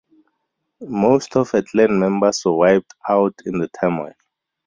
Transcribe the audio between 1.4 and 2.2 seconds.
her clan